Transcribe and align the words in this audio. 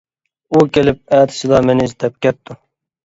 ئۇ 0.55 0.61
كېلىپ 0.77 1.13
ئەتىسىلا 1.17 1.59
مېنى 1.67 1.87
ئىزدەپ 1.89 2.17
كەپتۇ. 2.27 2.59